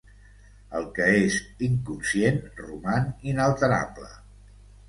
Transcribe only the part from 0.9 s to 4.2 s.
que és inconscient roman inalterable.